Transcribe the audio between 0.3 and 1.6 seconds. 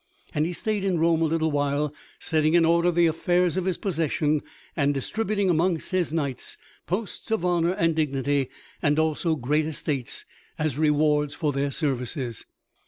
And he stayed in Rome a little